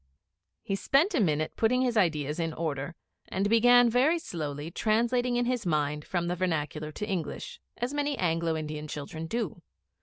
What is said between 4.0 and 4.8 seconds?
slowly,